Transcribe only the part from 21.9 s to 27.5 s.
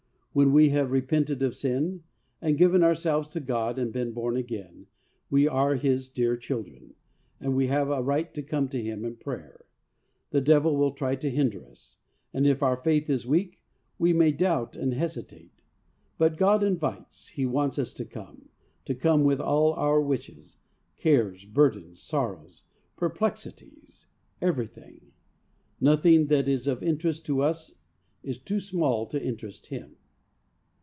sorrows, perplexities, everything. Nothing that is of interest to